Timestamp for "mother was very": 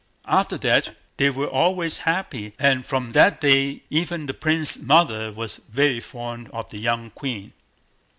4.81-5.99